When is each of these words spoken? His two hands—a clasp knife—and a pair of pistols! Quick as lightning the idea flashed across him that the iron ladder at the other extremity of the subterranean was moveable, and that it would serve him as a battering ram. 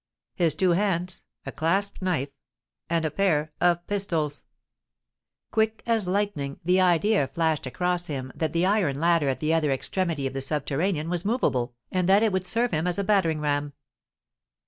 His 0.33 0.55
two 0.55 0.71
hands—a 0.71 1.51
clasp 1.51 2.01
knife—and 2.01 3.05
a 3.05 3.11
pair 3.11 3.51
of 3.61 3.85
pistols! 3.85 4.45
Quick 5.51 5.83
as 5.85 6.07
lightning 6.07 6.59
the 6.65 6.81
idea 6.81 7.27
flashed 7.27 7.67
across 7.67 8.07
him 8.07 8.31
that 8.33 8.51
the 8.51 8.65
iron 8.65 8.99
ladder 8.99 9.29
at 9.29 9.41
the 9.41 9.53
other 9.53 9.69
extremity 9.69 10.25
of 10.25 10.33
the 10.33 10.41
subterranean 10.41 11.07
was 11.07 11.23
moveable, 11.23 11.75
and 11.91 12.09
that 12.09 12.23
it 12.23 12.31
would 12.31 12.47
serve 12.47 12.71
him 12.71 12.87
as 12.87 12.97
a 12.97 13.03
battering 13.03 13.41
ram. 13.41 13.73